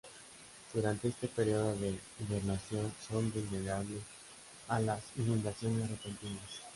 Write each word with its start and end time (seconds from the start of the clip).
Durante 0.73 1.09
este 1.09 1.27
periodo 1.27 1.75
de 1.75 1.93
hibernación 2.21 2.91
son 3.07 3.31
vulnerables 3.31 4.01
a 4.67 4.79
las 4.79 5.03
inundaciones 5.15 5.91
repentinas. 5.91 6.61